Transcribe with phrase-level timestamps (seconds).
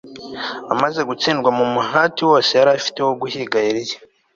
[0.73, 3.97] Amaze gutsindwa mu muhati wose yari afite wo guhiga Eliya